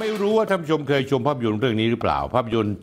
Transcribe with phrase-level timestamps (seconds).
[0.00, 2.76] ไม่รู้ว่าท่านผู้ชมเคยชมภาพยนตร์เรื่องนี้หรือเปล่า ภาพยนตร์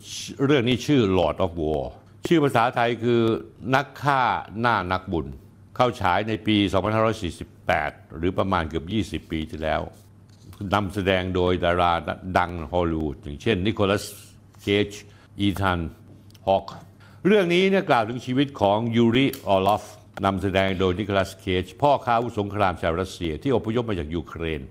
[0.46, 1.84] เรื่องนี้ชื่อ Lord of War
[2.28, 3.22] ชื่อภาษาไทยคือ
[3.76, 4.22] นักฆ่า
[4.60, 5.28] หน้านักบุญ
[5.76, 6.58] เข้าฉายในปี
[7.38, 8.86] 2548 หรือประมาณเกือบ
[9.26, 9.82] 20 ปีที่แล้ว
[10.74, 11.94] นำแสดงโดยดารา
[12.38, 14.06] ดังฮอลลีวูดอย่างเช่น นิโคลัส
[14.62, 14.90] เคจ
[15.40, 15.80] อีธาน
[16.48, 16.66] ฮอก
[17.28, 19.84] เรื่องนี้เนี่ยกล่าวถึงชีวิตของยูริออร์ลอฟ
[20.26, 24.62] นำแสดงโดยนิโคลัสเคจพ่อค้าอาวุธสงครามชาวรัสเซียที่อพยพมาจากยูเครน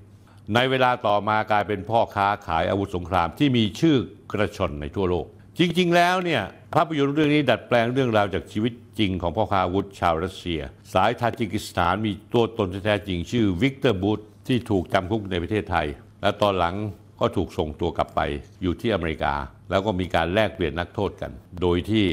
[0.54, 3.96] ในเวลาต่อมากลายเป็นพ่อค้าขายอาวุธสงครามที่มีชื่อ
[4.32, 5.26] กระฉ่อนในทั่วโลก
[5.58, 6.43] จริง ๆ แล้วเนี่ย
[6.75, 10.61] ภาพยนตร์เรื่องนี้ดัดแปลงเรื่องราวจากชีวิตจริงของพ่อค้าอาวุธชาวรัสเซีย
[10.94, 15.86] สายทาจิกิสถานมีตัวตนแท้จริงชื่อวิกเตอร์บูธที่ถูกจำคุกในประเทศไทย
[16.22, 16.74] และตอนหลัง
[17.21, 18.21] ก็ถูกส่งตัวกลับไป
[18.63, 19.35] อยู่ที่อเมริกา
[19.71, 21.32] แล้วก็มีการแลกเปลี่ยนนักโทษกัน
[21.63, 22.04] โดยที่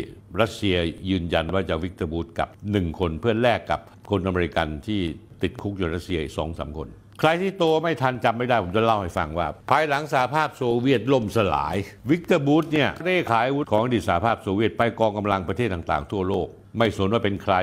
[0.41, 0.77] รัสเซีย
[1.09, 5.02] ยืนยันว่าจะวิกเตอร์บูธกับหนึ่งคนเพื่อแลกกับคนอเมริกันที่
[5.41, 6.89] ติดคุกอยู่รัสเซียสองสามคน
[7.20, 11.75] ใครที่โตไม่ทันจำไม่ได้ผมจะเล่าให้ฟังว่า ภายหลังสหภาพโซเวียตล่มสลาย
[12.09, 16.47] วิกเตอร์บูธเนี่ยได้ขายอาวุธของอดีตสหภาพโซเวียตไปกองกำลังประเทศต่างๆ ทั่วโลก
[16.78, 17.56] ไม่สนว่าเป็นใคร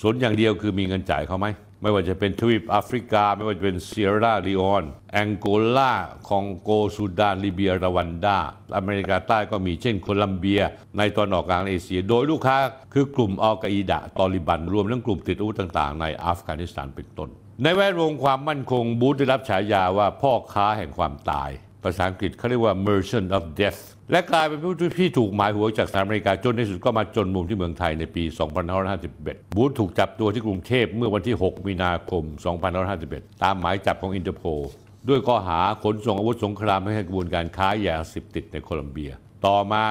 [0.00, 1.48] สนอย่างเดียวคือมีเงินจ่ายเขาไหม
[1.82, 5.92] ไม่ว่าจะเป็นทวีปแอฟริกา ไม่ว่าจะเป็นเซียร่าลีออนแองโกลา
[6.28, 8.38] คองโกซูดานลิเบียรวันดา
[8.76, 10.62] อเมริกาใต้ก็มีเช่นโคลัมเบีย
[10.98, 12.56] ในตะวันออกกลางเอเชีย โดยลูกค้า
[12.92, 17.30] คือกลุ่มอัลกออิดะตอลิบัน รวมทั้งกลุ่มติดอาวุธต่างๆ ในอัฟกานิสถานเป็นต้น
[17.62, 21.50] ในแวดวงความมั่นคงบูธได้รับฉายาว่าพ่อค้าแห่งความตาย
[21.84, 28.24] ภาษาอังกฤษเขาเรียกว่า merchant of death และกลายเป็นผู้ที่ถูกหมายหัวจากสหรัฐอเมริกาจนในที่สุดก็มาจนมุมที่เมืองไทยในปี
[28.88, 32.22] 2551 บูธถูกจับตัวที่กรุงเทพเมื่อวันที่ 6 มีนาคม
[32.82, 34.62] 2551 ตามหมายจับของอินเตอร์โพล
[35.08, 39.12] ด้วยข้อหาขนส่งอาวุธสงครามให้กระบวนการค้ายาเสพติดในโคลัมเบีย
[39.46, 39.82] ต่อมา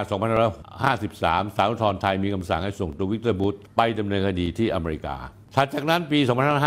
[0.70, 5.18] 2553ศาลอุทธรณ์ไทยมีคำสั่งให้ส่งตัววิกเตอร์บูธไปดำเนินคดีที่อเมริกา
[5.60, 6.20] ถัดจากนั้นปี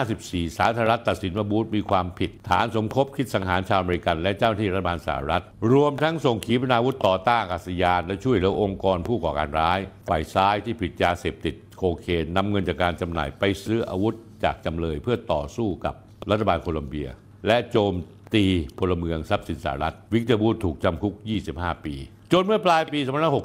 [0.05, 14.15] 2554 ศาลสหรัฐตัดสินว่าบูธมีความผิด ฐานสมคบคิดสังหารชาวอเมริกัน และเจ้าหน้าที่รัฐบาลสหรัฐ รวมทั้งส่งขีปนาวุธต่อต้านอากศยาน และช่วยเหลือองค์กรผู้ก่อการร้าย ฝ่ายซ้ายที่ผลิตยาเสพติดโคเคนนำเงินจากการจำหน่ายไปซื้ออาวุธ
[14.45, 15.95] จากจำเลยเพื่อต่อสู้กับ
[16.31, 17.09] รัฐบาลโคลอมเบีย
[17.47, 17.95] และโจม
[18.35, 18.45] ตี
[18.79, 21.15] พลเมืองทรัพย์สินสหรัฐ วิกเตอร์บูธถูกจำคุก
[21.51, 21.97] 25 ปี
[22.33, 23.01] จนเมื่อปลายปี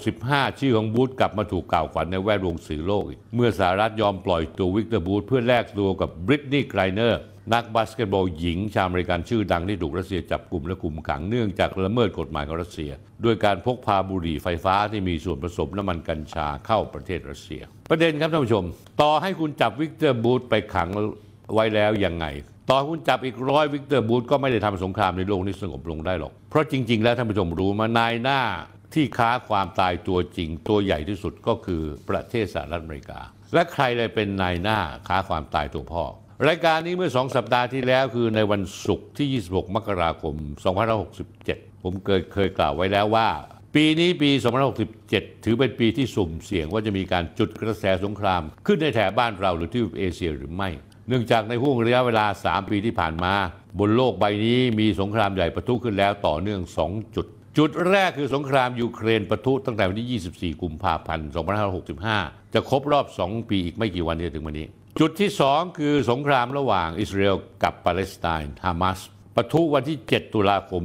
[0.08, 7.22] 2565 ชื่อของบูธกลับมาถูกกล่าวขวัญในแวดวงสื่อโลกอีก เมื่อสหรัฐยอมปล่อยตัววิกเตอร์บูธเพื่อแลกตัวกับบริตนีย์ไกรเนอร์
[7.54, 12.92] นักบาสเกตบอลหญิงชาวอเมริกันชื่อดังที่ถูกรัสเซียจับกลุ่มและคุมขังเนื่องจากละเมิดกฎหมายของรัสเซีย
[13.26, 18.64] ด้วยการพกพาบุหรี่ไฟฟ้าที่มีส่วนผสมน้ำมันกัญชาเข้าประเทศรัสเซีย ประเด็นครับท่านผู้ชม
[19.02, 20.90] ต่อให้คุณจับวิกเตอร์บูธไปขัง
[21.54, 22.26] ไว้แล้วยังไง
[22.70, 28.40] ต่อคุณจับอีกร้อยวิกเตอร์บูธก็ไม่ได้ทำสงครามในโลกนี้สงบลงได้หรอกเพราะจริง ๆ แล้วท่านผู้ชมรู้ไหมนายหน้า
[28.96, 33.20] ที่ค้าความตายตัวจริง ตัวใหญ่ที่สุดก็คือประเทศสหรัฐอเมริกา
[33.54, 36.04] และใครเลยเป็นนายหน้าค้าความตายตัวพ่อ
[36.48, 40.36] รายการนี้เมื่อสองสัปดาห์ที่แล้วคือในวันศุกร์ที่ 26 มกราคม
[41.10, 43.30] 2567 ผมเคยเคยกล่าวไว้แล้วว่า
[43.76, 44.30] ปีนี้ปี
[44.88, 50.70] 2567 ถือเป็นปีที่สุ่มเสี่ยงว่าจะมีการจุดกระแสสงคราม ขึ้นในแถบบ้านเราหรือที่เอเชียหรือไม่
[51.08, 53.34] เนื่องจากในห่วงระยะเวลา 3 ปีที่ผ่านมา
[53.80, 57.28] บนโลกใบนี้มีสงครามใหญ่ประทุขึ้นแล้วต่อเนื่อง 2 จุด
[57.60, 61.30] จุดแรกคือสงครามยูเครนประทุตั้งแต่วันที่ 24 กุมภาพันธ์
[61.92, 64.68] 2565 จะครบรอบ 2 ปีอีกไม่กี่วันจะถึงวันนี้
[65.00, 69.00] จุดที่ 2 คือสงครามระหว่างอิสราเอลกับปาเลสไตน์ฮามาส
[69.36, 70.84] ปะทุวันที่ 7 ตุลาคม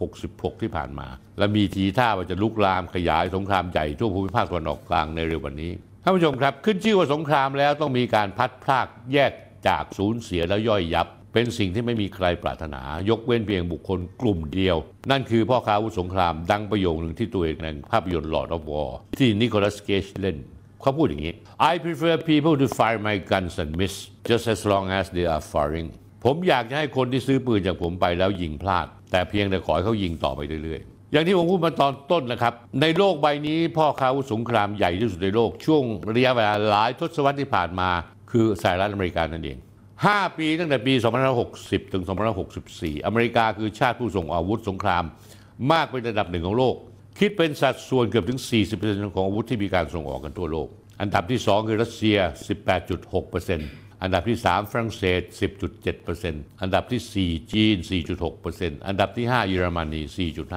[0.00, 1.08] 2566 ที่ผ่านมา
[1.38, 9.32] และมีทีท่าว่าจะลุกลามขยายสงครามใหญ่ทั่วภูมิภาคตะวันออกกลางในเร็ววันนี้ท่านผู้ชมครับ ขึ้นชื่อว่าสงครามแล้วต้องมีการพัดพรากแยก
[9.68, 14.76] จากสูญเสียแล้วย่อยยับ เป็นสิ่งที่ไม่มีใครปรารถนา ยกเว้นเพียงบุคคลกลุ่มเดียว
[15.10, 20.36] นั่นคือพ่อค้าอาวุธสงครามดังประโยคหนึ่งที่ตัวเองในภาพยนตร์ Lord of War ที่นิโคลัสเกจเล่น
[20.80, 21.34] เขาพูดอย่างนี้
[21.70, 23.94] I prefer people to fire my guns and miss
[24.28, 25.88] just as long as they are firing
[26.24, 35.82] ผมอยากจะให้คนที่ซื้อปืนจากผมไปแล้วยิงพลาด แต่เพียงแต่ขอให้เขายิงต่อไปเรื่อยๆ อย่างที่ผมพูดมาตอนต้นนะครับ ในโลกใบนี้พ่อค้าอาวุธสงครามใหญ่ที่สุดในโลกช่วง
[36.14, 37.90] ระยะเวลาหลายทศวรรษที่ผ่านมา
[38.30, 39.58] คือสหรัฐอเมริกานั่นเอง
[40.10, 40.94] 5 ปีตั้งแต่ปี
[41.42, 42.04] 2560 ถึง
[42.50, 45.04] 2564 อเมริกาคือชาติผู้ส่งอาวุธสงคราม
[45.72, 46.74] มากเป็นระดับหนึ่งของโลก
[47.18, 48.40] คิดเป็นสัดส่วนเกือบถึง
[48.76, 50.68] 40%ของอาวุธที่มีการส่งออกกันทั่วโลก
[51.00, 52.18] อันดับที่ 2 คือรัสเซีย
[52.90, 55.20] 18.6%อันดับที่ 3 ฝรั่งเศส
[55.90, 57.76] 10.7%อันดับที่ 4 จีน
[58.32, 60.00] 4.6%อันดับที่ 5 เยอรมนี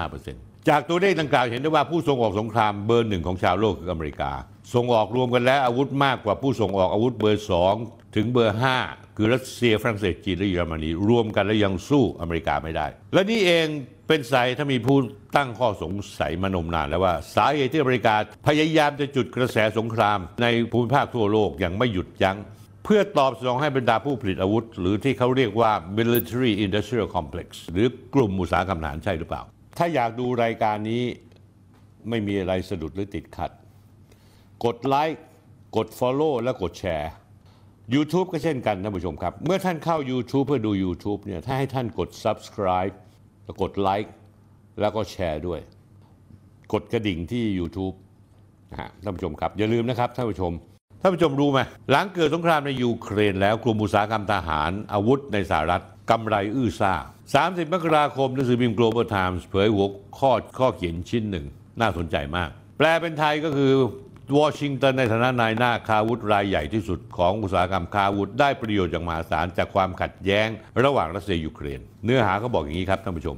[0.06, 4.31] 4.5%จากตัวเลขดังกล่าวเห็นได้ว่าผู้ส่งออกสงครามเบอร์หนึ่งของชาวโลกคืออเมริกา
[4.74, 13.68] ส่งออกรวมกันแล้วอาวุธมากกว่าผู้ส่งออกอาวุธเบอร์2 ถึงเบอร์ 5 คือรัสเซียฝรั่งเศสจีนและเยอรมนีรวมกันแล้วยังสู้อเมริกาไม่ได้ และนี่เอง
[14.08, 14.98] เป็นสายถ้ามีผู้
[15.36, 18.16] ตั้งข้อสงสัยมานมนานแล้วว่า สาเหตุที่อเมริกา
[18.48, 22.38] พยายามจะจุดกระแสสงคราม ในภูมิภาคทั่วโลกอย่างไม่หยุดยัง้ง
[22.86, 29.42] เพื่อตอบสนองให้บรรดาผู้ผลิตอาวุธ หรือที่เขาเรียกว่า military industrial complex หรือกลุ่มอุตสาหกรรมทหารใช่หรือเปล่า
[29.78, 31.04] ถ้าอยากดูรายการนี้
[32.10, 33.52] ไม่มีอะไรสะดุดหรือติดขัด
[34.66, 35.22] กดไลค์
[35.78, 37.12] กด Follow และกดแชร์
[37.94, 42.94] YouTube ก็เช่นกันท่านผู้ชมครับ เมื่อท่านเข้า YouTube เพื่อดู YouTube เนี่ยถ้าให้ท่านกด Subscribe
[43.44, 44.14] แล้วกดไลค์
[44.82, 45.60] แล้วก็แชร์ด้วย
[46.74, 47.96] กดกระดิ่งที่ YouTube
[48.72, 50.52] นะฮะท่านผู้ชมครับ อย่าลืมนะครับท่านผู้ชม
[51.02, 51.60] ท่านผู้ชมรู้ไหม
[51.92, 56.94] หลังเกิดสงครามในยูเครนแล้วกลุ่มอุตสาหกรรมทหารอาวุธในสหรัฐกำไรอื้อซ่า
[57.34, 59.88] 30 มกราคมหนังสือพิมพ์ Global Times เผยหัว
[60.20, 61.46] ข้อข้อเขียนชิ้นหนึ่ง
[61.81, 63.72] น่าสนใจมาก แปลเป็นไทยก็คือ
[64.39, 70.48] วอชิงตันในฐานะนายหน้าคาอาวุธรายใหญ่ที่สุดของอุตสาหกรรมคาอาวุธได้ประโยชน์อย่างมหาศาลจากความขัดแย้ง
[70.83, 73.38] ระหว่างรัสเซียยูเครน เนื้อหาก็บอกอย่างนี้ครับท่านผู้ชม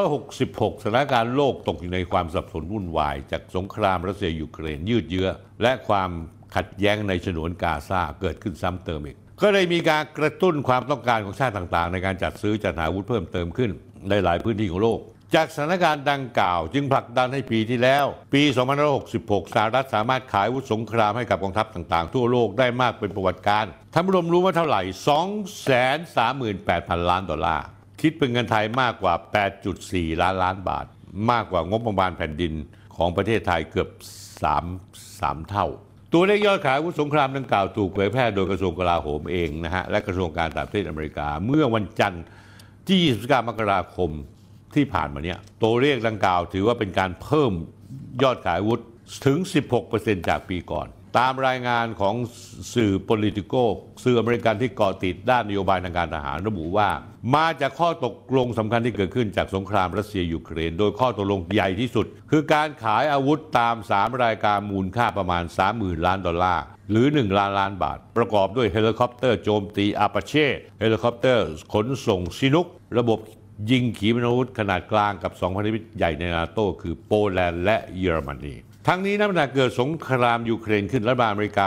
[0.00, 5.28] 2566 สถานการณ์โลกตกอยู่ในความสับสนวุ่นวาย จากสงครามรัสเซียยูเครนยืดเยื้อ
[5.62, 6.10] และความ
[6.56, 13.70] ขัดแย้งในฉนวนกาซาเกิดขึ้นซ้ำเติมอีก ก็เลยมีการกระตุ้นความต้องการของชาติต่างๆ ในการจัดซื้อจัดหาอาวุธเพิ่มเติมขึ้น
[14.10, 14.98] ในหลายพื้นที่ของโลก
[15.34, 18.42] จากสถานการณ์ดังกล่าว จึงผลักดันให้ปีที่แล้ว ปี
[18.98, 24.82] 2566 สหรัฐสามารถขายวุธสงครามให้กับกองทัพต่างๆ ทั่วโลกได้มากเป็นประวัติการท่านผู้ชมรู้ว่าเท่าไหร่
[27.00, 27.66] 238,000 ล้านดอลลาร์
[28.00, 29.14] คิดเป็นเงินไทยมากกว่า
[29.68, 30.86] 8.4 ล้านล้านบาท
[31.30, 32.52] มากกว่างบประมาณแผ่นดิน
[32.96, 33.88] ของประเทศไทยเกือบ
[34.52, 35.66] 3 3 เท่า
[36.12, 42.24] ตัวเลขยอดขายวุธสงครามดังกล่าวถูกเผยแพร่โดยกระทรวงกลาโหมเองนะฮะและกระทรวงการต่างประเทศอเมริกาเมื่อวันจันทร์
[42.88, 44.10] ที่29มกราคม
[44.76, 47.52] ที่ผ่านมาเนี่ยตัวเลขดังกล่าวถือว่าเป็นการเพิ่ม
[48.22, 48.80] ยอดขายอาวุธ
[49.26, 49.38] ถึง
[49.84, 50.88] 16%จากปีก่อน
[51.18, 52.14] ตามรายงานของ
[52.74, 53.62] สื่อ Politico
[54.04, 56.88] สื่ออเมริกันที่เกาะติดด้านนโยบายทางการทหารระบุว่า
[57.34, 65.44] มาจากข้อตกลงสำคัญที่เกิดขึ้นจากสงครามรัสเซียยูเครน โดยข้อตกลงใหญ่ที่สุด คือการขายอาวุธตาม 3 รายการมูลค่าประมาณ
[65.74, 70.46] 30,000 ล้านดอลลาร์หรือ 1 ล้านล้านบาท ประกอบด้วยเฮลิคอปเตอร์โจมตีอาปาเช่
[70.80, 72.66] เฮลิคอปเตอร์ขนส่งชินุก
[72.98, 73.18] ระบบ
[73.70, 78.54] ยิงขีปนาวุธขนาดกลางกับ2พันธมิตรใหญ่ในนาโต้คือโปแลนด์และเยอรมนี
[78.88, 81.66] ทั้งนี้นับแต่เกิดสงครามยูเครนขึ้นรัฐบาลอเมริกา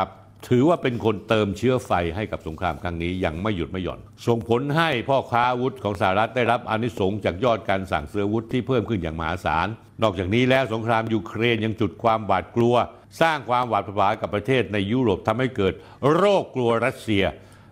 [0.50, 9.68] ถือว่าเป็นคนเติมเชื้อไฟให้กับสงครามครั้งนี้อย่างไม่หยุดไม่หย่อน ส่งผลให้พ่อค้าอาวุธของสหรัฐได้รับอนิสงจากยอดการสั่งซื้ออาวุธที่เพิ่มขึ้นอย่างมหาศาล
[10.04, 12.76] นอกจากนี้แล้วสงครามยูเครนยังจุดความหวาดกลัว
[13.22, 15.74] สร้างความหวาดผวากับประเทศในยุโรปทำให้เกิด
[16.14, 17.24] โรคกลัวรัสเซีย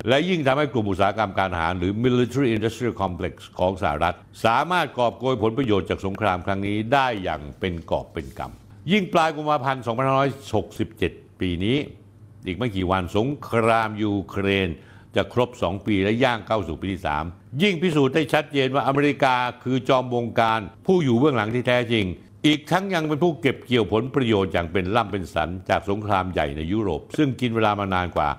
[0.07, 4.15] และยิ่งทำให้กลุ่มอุตสาหกรรมการทหารหรือ military industrial complex ของสหรัฐ
[4.45, 9.83] สามารถกอบโกยผลประโยชน์จากสงครามครั้งนี้ได้อย่างเป็นกอบเป็นกำยิ่งปลายกุมภาพันธ์
[10.61, 11.77] 2567 ปีนี้
[12.45, 14.69] อีกไม่กี่วันสงครามยูเครน
[15.15, 22.05] จะครบ 2 ปีและย่างเข้าสู่ปีที่ 3 ยิ่งพิสูจน์ได้ชัดเจนว่าอเมริกาคือจอมวงการ ผู้อยู่เบื้องหลังที่แท้จริง
[22.45, 28.29] อีกทั้งยังเป็นผู้เก็บเกี่ยวผลประโยชน์อย่างเป็นล่ำเป็นสันจากสงครามใหญ่ในยุโรป ซึ่งกินเวลามานานกว่า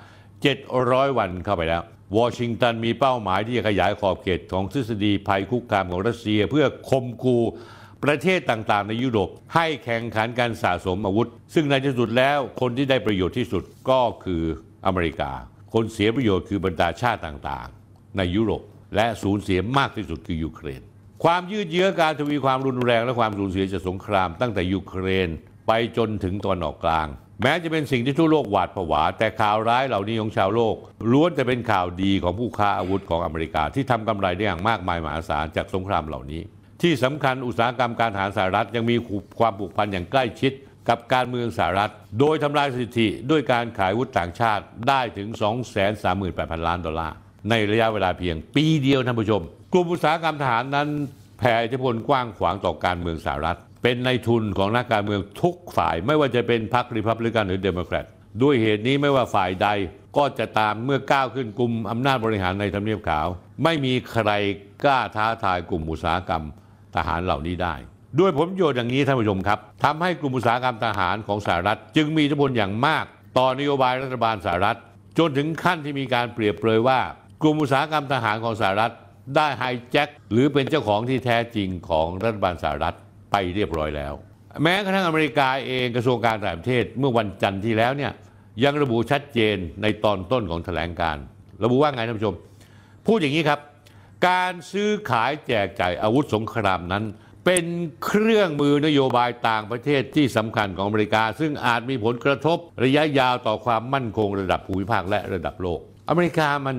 [0.44, 1.82] 700 วันเข้าไปแล้ว
[2.18, 7.36] วอชิงตันมีเป้าหมายที่จะขยายขอบเขตของทฤษฎีภัยคุกคามของรัสเซีย เพื่อคมคู
[8.04, 14.42] ประเทศต่างๆ ในยุโรปให้แข่งขันการสะสมอาวุธ ซึ่งในที่สุดแล้วคนที่ได้ประโยชน์ที่สุดก็คือ
[14.86, 15.32] อเมริกา
[15.74, 18.62] คนเสียประโยชน์คือบรรดาชาติต่างๆ ในยุโรป
[18.96, 20.80] และสูญเสียมากที่สุดคือยูเครน
[21.24, 25.28] ความยืดเยื้อการทวีความรุนแรงและความสูญเสียจากสงครามตั้งแต่ยูเครน
[25.66, 27.08] ไปจนถึงตะวันออกกลาง
[27.42, 30.74] แม้จะเป็นสิ่งที่ทั่วโลกหวาดผวา แต่ข่าวร้ายเหล่านี้ของชาวโลก
[31.12, 36.42] ล้วนแต่เป็นข่าวดีของผู้ค้าอาวุธของอเมริกา ที่ทำกำไรได้อย่างมากมายมหาศาลจากสงครามเหล่านี้
[36.82, 38.96] ที่สำคัญอุตสาหกรรมการทหารสหรัฐยังมี
[39.38, 40.52] ความผูกพันอย่างใกล้ชิด
[40.88, 45.28] กับการเมืองสหรัฐ โดยทำลายสถิติด้วยการขายอาวุธต่างชาติได้ถึง
[45.98, 47.16] 238,000 ล้านดอลลาร์
[47.50, 50.88] ในระยะเวลาเพียงปีเดียวท่านผู้ชม กลุ่มอุตสาหกรรมทหารนั้น
[51.38, 58.04] แผ่อิทธิพลกว้างขวางต่อการเมืองสหรัฐ เป็นนายทุนของนักการเมืองทุกฝ่าย ไม่ว่าจะเป็นพรรคริพับลิกันหรือเดโมแครต
[58.42, 59.68] ด้วยเหตุนี้ไม่ว่าฝ่ายใด
[60.16, 63.26] ก็จะตามเมื่อก้าวขึ้นกลุ่มอำนาจบริหารในทำเนียบขาว
[63.64, 64.30] ไม่มีใคร
[64.84, 66.44] กล้าท้าทายกลุ่มอุตสาหกรรม
[66.96, 67.74] ทหารเหล่านี้ได้
[68.20, 73.04] ด้วยผลประโยชน์อย่างนี้ท่านผู้ชมครับทำให้กลุ่มอุตสาหกรรมทหารของสหรัฐ จึงมีอิทธิพลอย่างมาก
[73.38, 74.78] ต่อนโยบายรัฐบาลสหรัฐ
[75.18, 77.00] จนถึงขั้นที่มีการเปรียบเปรยว่า
[77.42, 78.92] กลุ่มอุตสาหกรรมทหารของสหรัฐ
[79.36, 82.96] ได้ไฮแจ็คหรือเป็นเจ้าของที่แท้จริงของรัฐบาลสหรัฐ
[83.36, 84.14] ไปเรียบร้อยแล้ว
[84.62, 88.12] แม้กระทั่งอเมริกาเองกระทรวงการต่างประเทศเมื่อวันจันทร์ที่แล้วเนี่ย
[88.64, 91.16] ยังระบุชัดเจนในตอนต้นของแถลงการ
[91.64, 92.36] ระบุว่าไงท่านผู้ชม
[93.06, 93.60] พูดอย่างนี้ครับ
[94.28, 97.04] การซื้อขายแจกจ่ายอาวุธสงครามนั้น
[97.44, 97.64] เป็น
[98.04, 106.76] เครื่องมือนโยบายต่างประเทศที่สำคัญของอเมริกา ซึ่งอาจมีผลกระทบระยะยาวต่อความมั่นคงระดับภูมิภาคและระดับโลก อเมริกามัน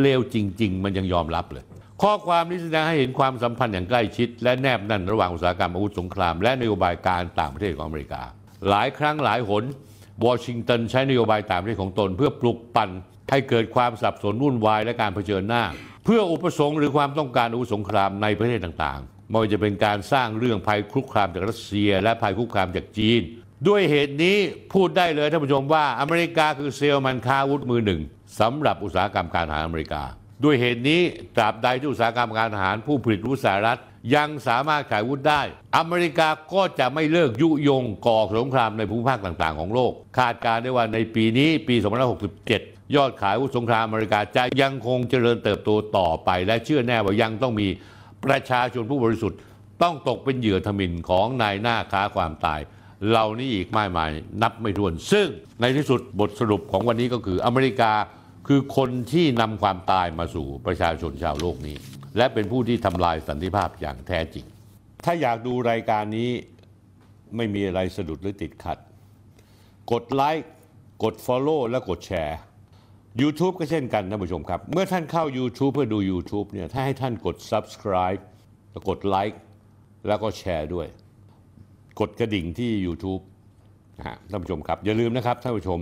[0.00, 1.64] เลวจริง ๆ มันยังยอมรับเลย
[2.02, 8.22] ข้อความนี้แสดงให้เห็นความสัมพันธ์อย่างใกล้ชิด และแนบแน่นระหว่างอุตสาหกรรมอาวุธสงคราม และนโยบายการต่างประเทศของอเมริกา
[8.68, 9.64] หลายครั้งหลายหน
[10.24, 12.90] วอชิงตันใช้นโยบายต่างประเทศของตน เพื่อปลุกปั่น
[13.30, 15.64] ให้เกิดความสับสนวุ่นวายและการเผชิญหน้า
[16.04, 23.20] เพื่ออุปสงค์หรือความต้องการอาวุธสงครามในประเทศต่างๆไม่ว่าจะเป็นการสร้างเรื่องภัยคุกคามจากรัสเซีย และภัยคุกคามจากจีน
[23.68, 24.36] ด้วยเหตุนี้
[24.72, 28.00] พูดได้เลยท่านผู้ชมว่าอเมริกาคือเซลล์มันค้าอาวุธมือหนึ่ง
[28.40, 30.02] สำหรับอุตสาหกรรมการทหารอเมริกา
[30.44, 31.00] ด้วยเหตุนี้
[31.36, 33.80] ตราบใดที่อุตสาหกรรมการทหารผู้ผลิตอาวุสหรัฐ
[34.14, 35.42] ยังสามารถขายวุธได้
[35.78, 41.74] อเมริกาก็จะไม่เลิกยุยงก่อสงครามในภูมิภาคต่างๆ ของโลก คาดการได้ว่าในปีนี้ปี
[42.34, 47.68] 2567 ยอดขายวุธสงครามอเมริกาจะยังคงเจริญเติบโตต่อไป และเชื่อแน่ว่ายังต้องมี
[48.24, 49.38] ประชาชนผู้บริสุทธิ์
[49.82, 52.60] ต้องตกเป็นเหยื่อทมินของนายหน้าค้าความตาย
[53.08, 54.10] เหล่านี้อีกมากมาย
[54.42, 55.28] นับไม่ถ้วน ซึ่ง
[55.60, 57.92] ในที่สุดบทสรุปของวันนี้ก็คืออเมริกา
[58.46, 61.76] คือคนที่นำความตายมาสู่ประชาชนชาวโลกนี้
[62.16, 64.44] และเป็นผู้ที่ทำลายสันติภาพอย่างแท้จริง
[65.04, 66.30] ถ้าอยากดูรายการนี้
[67.36, 68.78] ไม่มีอะไรสะดุดหรือติดขัด
[69.92, 70.48] กดไลค์
[71.04, 72.38] กด Follow และกดแชร์
[73.20, 78.20] YouTube ก็เช่นกันท่านผู้ชมครับ เมื่อท่านเข้า YouTube เพื่อดู YouTube เนี่ยถ้าให้ท่านกด Subscribe
[78.70, 79.40] แล้วกดไลค์
[80.06, 80.86] แล้วก็แชร์ด้วย
[82.00, 83.22] กดกระดิ่งที่ YouTube
[83.98, 85.80] นะฮะท่านผู้ชมครับ อย่าลืมนะครับท่านผู้ชม